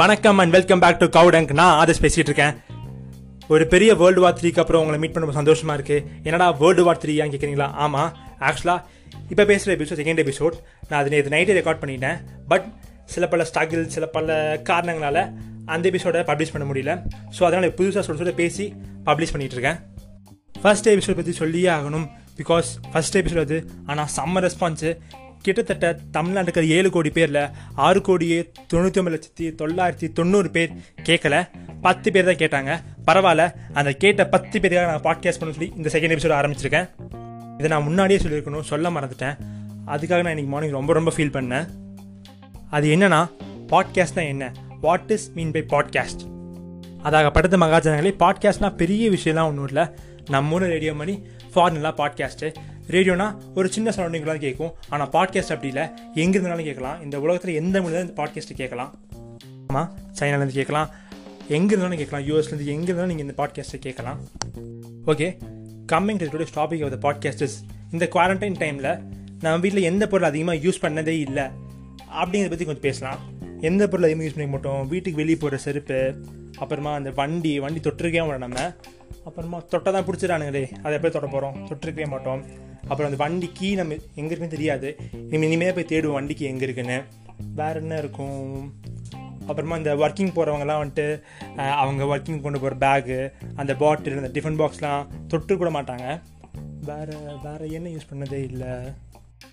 [0.00, 2.54] வணக்கம் and welcome back to கவுடங்க் நான் ஆதர்ஸ் பேசிகிட்டு இருக்கேன்.
[3.52, 5.96] ஒரு பெரிய வேர்ல்டு வார் த்ரீக்கு அப்புறம் உங்களை மீட் பண்ண சந்தோஷமா இருக்கு.
[6.26, 8.10] என்னடா வேர்ல்டு வார் த்ரீயான்னு கேட்குறீங்களா ஆமாம்
[8.48, 8.78] ஆக்சுவலாக
[9.32, 10.56] இப்போ பேசுகிற எபிசோட் செகண்ட் எபிசோட்
[10.88, 12.18] நான் அது நேற்று நைட்டே ரெக்கார்ட் பண்ணிட்டேன்.
[12.52, 12.66] பட்
[13.14, 14.36] சில பல ஸ்ட்ரகிள் சில பல
[14.70, 15.22] காரணங்களால்
[15.74, 16.94] அந்த எபிசோடை பப்ளிஷ் பண்ண முடியல.
[17.38, 18.66] ஸோ அதனால் புதுசாக சொல்ல சொல்ல பேசி
[19.08, 20.60] பப்ளிஷ் பண்ணிகிட்ருக்கேன் இருக்கேன்.
[20.62, 22.06] ஃபர்ஸ்ட் எபிசோட் பற்றி சொல்லியே ஆகணும்
[22.40, 23.58] பிகாஸ் ஃபர்ஸ்ட் எபிசோட் அது
[23.90, 24.92] ஆனால் செம்ம ரெஸ்பான்ஸு
[25.42, 30.70] கிட்டத்தட்ட தமிழ்நாட்டில் இருக்கிற ஏழு கோடி பேரில் ஆறு கோடியே தொண்ணூற்றி ஒம்பது லட்சத்தி தொள்ளாயிரத்தி தொண்ணூறு பேர்
[31.02, 31.48] கேட்கல.
[31.80, 32.80] பத்து பேர் தான் கேட்டாங்க.
[33.06, 33.54] பரவாயில்ல.
[33.72, 36.88] அந்த கேட்ட பத்து பேருக்காக நான் பாட்காஸ்ட் பண்ண சொல்லி இந்த செகண்ட் எபிசோட ஆரம்பிச்சிருக்கேன்.
[37.58, 38.60] இதை நான் முன்னாடியே சொல்லியிருக்கணும்.
[38.60, 39.36] சொல்ல மறந்துட்டேன்.
[39.86, 41.68] அதுக்காக நான் இன்னைக்கு மார்னிங் ரொம்ப ரொம்ப ஃபீல் பண்ணேன்.
[42.70, 43.30] அது என்னன்னா
[43.66, 44.52] பாட்காஸ்ட்னா என்ன?
[44.80, 46.28] What is mean by podcast
[47.04, 49.86] அதாகப்பட்டது மகாஜனங்களே பாட்காஸ்ட்னால் பெரிய விஷயம்லாம் ஒன்றும் இல்லை.
[50.30, 51.22] நம்ம ஊரில் ரேடியோ மணி
[51.54, 52.54] ஃபாரின்லாம் பாட்காஸ்ட்டு
[52.94, 53.26] ரேடியோனா
[53.58, 55.84] ஒரு சின்ன சரௌண்டிங்லாம் கேட்கும் ஆனால் பாட்காஸ்ட் அப்படி இல்லை.
[56.22, 58.92] எங்கே இருந்தாலும் கேட்கலாம் இந்த உலகத்தில் எந்த மொழியில் இந்த பாட்காஸ்ட்டு கேட்கலாம்
[59.72, 60.90] ஆமாம் சைனாலேருந்து கேட்கலாம்
[61.56, 64.20] எங்கே இருந்தாலும் கேட்கலாம் யூஎஸ்லேருந்து எங்கே இருந்தாலும் நீங்கள் இந்த பாட்காஸ்ட்டை கேட்கலாம்
[65.12, 65.28] okay
[65.92, 67.56] coming to today topic of the podcasters
[67.94, 68.90] இந்த குவாரண்டைன் டைமில்
[69.42, 71.44] நம்ம வீட்டில் எந்த பொருள் அதிகமாக யூஸ் பண்ணதே இல்லை.
[72.20, 73.20] அப்படிங்கிறத பற்றி கொஞ்சம் பேசலாம்.
[73.68, 74.82] எந்த பொருள் அதிகமாக யூஸ் பண்ணிக்க மாட்டோம்?
[74.92, 75.98] வீட்டுக்கு வெளியே போகிற செருப்பு
[76.62, 78.58] அப்புறமா அந்த வண்டி வண்டி தொட்டிருக்கே நம்ம.
[79.28, 82.42] அப்புறமா தொட்டை தான் பிடிச்சிடானுங்களே அதை எப்படி தொட போகிறோம் தொட்டிருக்கவே மாட்டோம்.
[82.88, 84.88] அப்புறம் அந்த வண்டி கீ நம்ம எங்கே இருக்குன்னு தெரியாது.
[85.30, 86.98] நம்ம இனிமேல் போய் தேடுவோம் வண்டிக்கு எங்கே இருக்குன்னு.
[87.60, 88.48] வேற என்ன இருக்கும்?
[89.50, 91.06] அப்புறமா இந்த ஒர்க்கிங் போகிறவங்கலாம் வந்துட்டு
[91.82, 93.18] அவங்க ஒர்க்கிங் கொண்டு போகிற பேகு
[93.60, 96.06] அந்த பாட்டில் அந்த டிஃபன் பாக்ஸ்லாம் தொட்டு கூட மாட்டாங்க.
[96.90, 97.08] வேற
[97.46, 98.72] வேற என்ன யூஸ் பண்ணதே இல்லை.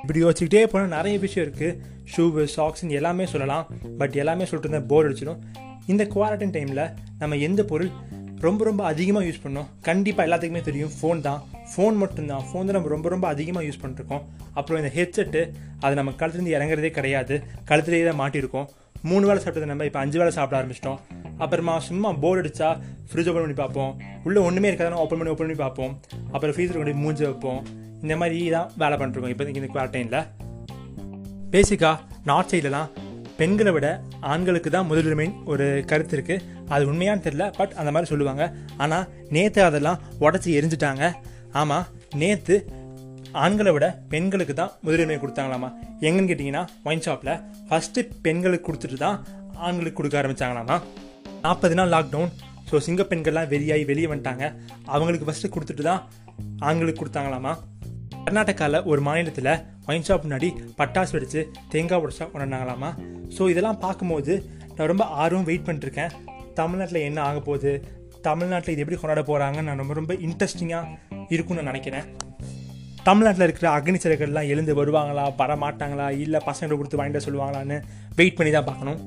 [0.00, 1.78] இப்படி யோசிச்சுக்கிட்டே போனால் நிறைய விஷயம் இருக்குது
[2.12, 3.66] ஷூவு சாக்ஸ்ன்னு எல்லாமே சொல்லலாம்.
[4.00, 5.42] பட் எல்லாமே சொல்லிட்டு இருந்தால் போர் அடிச்சிடும்.
[5.92, 6.84] இந்த குவாரண்டைன் டைமில்
[7.20, 7.90] நம்ம எந்த பொருள்
[8.46, 9.68] ரொம்ப ரொம்ப அதிகமாக யூஸ் பண்ணோம்?
[9.88, 10.94] கண்டிப்பாக எல்லாத்துக்குமே தெரியும்.
[10.98, 11.42] ஃபோன் தான்.
[11.72, 12.44] ஃபோன் மட்டும்தான்.
[12.48, 14.22] ஃபோன் தான் நம்ம ரொம்ப ரொம்ப அதிகமாக யூஸ் பண்ணிருக்கோம்
[14.58, 15.42] அப்புறம் இந்த ஹெட்செட்டு
[15.84, 17.36] அது நம்ம கழுத்துலேருந்து இறங்குறதே கிடையாது.
[17.70, 18.66] கழுத்துலேயே தான் மாட்டியிருக்கோம்.
[19.10, 20.98] மூணு வேளை சாப்பிட்டது நம்ம இப்போ அஞ்சு வேளை சாப்பிட ஆரம்பிச்சிட்டோம்.
[21.44, 22.68] அப்புறமா சும்மா போர் அடிச்சா
[23.10, 23.92] ஃப்ரிட்ஜ் ஓப்பன் பண்ணி பார்ப்போம்.
[24.26, 25.94] உள்ளே ஒன்றுமே இருக்காதுன்னா ஓப்பன் பண்ணி ஓப்பன் பண்ணி பார்ப்போம்.
[26.34, 27.62] அப்புறம் ஃப்ரீசர் கொண்டு மூஞ்சி வைப்போம்.
[28.04, 30.20] இந்த மாதிரி தான் வேலை பண்ணிருக்கோம் இப்போ இந்த குவாரண்டைனில்
[31.54, 31.96] பேசிக்காக
[32.30, 32.90] நார்த் சைட்லலாம்
[33.40, 33.86] பெண்களை விட
[34.32, 36.44] ஆண்களுக்கு தான் முதலுரிமைன்னு ஒரு கருத்து இருக்குது
[36.74, 38.44] அது உண்மையான்னு தெரில பட் அந்த மாதிரி சொல்லுவாங்க.
[38.82, 39.06] ஆனால்
[39.36, 41.04] நேற்று அதெல்லாம் உடச்சி எரிஞ்சிட்டாங்க.
[41.60, 42.56] ஆமாம் நேற்று
[43.32, 45.68] ஆண்களை விட பெண்களுக்கு தான் முதலுரிமை கொடுத்தாங்களாமா?
[46.00, 47.32] எங்கன்னு கேட்டிங்கன்னா ஒயின் ஷாப்பில்
[47.68, 49.18] ஃபஸ்ட்டு பெண்களுக்கு கொடுத்துட்டு தான்
[49.56, 50.76] ஆண்களுக்கு கொடுக்க ஆரம்பித்தாங்களாமா
[51.42, 52.32] நாற்பது நாள் லாக்டவுன்
[52.70, 54.44] ஸோ சிங்க பெண்கள்லாம் வெளியாகி வெளியே வந்துட்டாங்க.
[54.86, 56.02] அவங்களுக்கு ஃபஸ்ட்டு கொடுத்துட்டு தான்
[56.58, 57.52] ஆண்களுக்கு கொடுத்தாங்களாமா?
[58.26, 59.52] கர்நாடகாவில் ஒரு மாநிலத்தில்
[59.86, 60.48] ஒயின் ஷாப் முன்னாடி
[60.78, 62.90] பட்டாசு வெடித்து தேங்காய் உடச்சா கொண்டாடினாங்களாமா
[63.38, 64.34] ஸோ இதெல்லாம் பார்க்கும்போது
[64.76, 66.12] நான் ரொம்ப ஆர்வம் வெயிட் பண்ணிருக்கேன்
[66.54, 67.72] தமிழ்நாட்டில் என்ன ஆக போகுது?
[68.22, 72.06] தமிழ்நாட்டில் இது எப்படி கொண்டாட போகிறாங்கன்னு நான் ரொம்ப ரொம்ப இன்ட்ரெஸ்டிங்காக இருக்கும்னு நான் நினைக்கிறேன்.
[73.08, 77.78] தமிழ்நாட்டில் இருக்கிற அக்னி சிறகள்லாம் எழுந்து வருவாங்களா வர மாட்டாங்களா இல்லை பசங்களை கொடுத்து வாங்கிட்டு சொல்லுவாங்களான்னு
[78.18, 79.00] வெயிட் பண்ணி தான் பார்க்கணும்.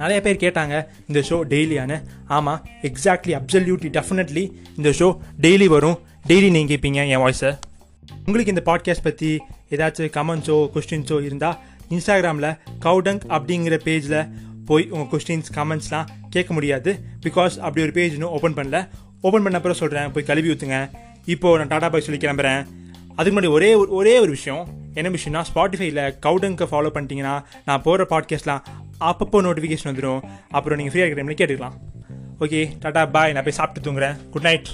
[0.00, 0.74] நிறைய பேர் கேட்டாங்க
[1.08, 1.96] இந்த ஷோ டெய்லியானு
[2.36, 4.44] ஆமாம் எக்ஸாக்ட்லி அப்சல்யூட்லி டெஃபினெட்லி
[4.78, 5.08] இந்த ஷோ
[5.46, 5.98] டெய்லி வரும்.
[6.30, 7.50] டெய்லி நீங்கள் கேட்பீங்க என் வாய்ஸை
[8.26, 9.30] உங்களுக்கு இந்த பாட்காஸ்ட் பற்றி
[9.74, 11.56] ஏதாச்சும் கமெண்ட்ஸோ கொஸ்டின்ஸோ இருந்தால்
[11.94, 12.50] இன்ஸ்டாகிராமில்
[12.86, 14.18] கவுடங் அப்படிங்கிற பேஜில்
[14.70, 16.90] போய் உங்கள் கொஸ்டின்ஸ் கமெண்ட்ஸ்லாம் கேட்க முடியாது.
[17.26, 18.80] பிகாஸ் அப்படி ஒரு பேஜ் இன்னும் ஓப்பன் பண்ணல.
[19.26, 20.78] ஓப்பன் பண்ண அப்புறம் சொல்கிறேன் போய் கழுவி ஊற்றுங்க
[21.24, 22.66] இப்போது நான் டாடா பாய் சொல்லி கிளம்புறேன்.
[23.16, 24.68] அதுக்கு முன்னாடி ஒரே ஒரு- ஒரே ஒரு விஷயம்.
[24.94, 28.62] என்ன விஷயம்னா ஸ்பாட்டிஃபைல கவுடங்கை ஃபாலோ பண்ணிட்டீங்கன்னா நான் போகிற பாட்காஸ்ட்லாம்
[29.00, 30.20] அப்பப்போ நோட்டிஃபிகேஷன் வந்துடும்
[30.50, 31.72] அப்புறம் நீங்கள் ஃப்ரீயாக இருக்கிற டைமில் கேட்டுக்கலாம்.
[32.40, 34.28] ஓகே டாடா பாய் நான் போய் சாப்பிட்டு தூங்குறேன்.
[34.28, 34.68] Good night